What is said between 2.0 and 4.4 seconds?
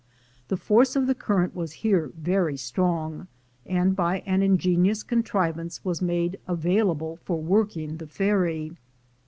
very strong, and by